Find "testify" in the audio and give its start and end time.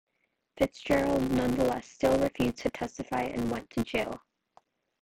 2.71-3.21